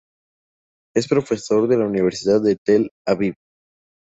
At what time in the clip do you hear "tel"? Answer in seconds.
2.55-2.89